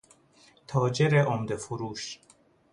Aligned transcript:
تاجر 0.67 1.17
عمده 1.17 1.55
فروش 1.55 2.19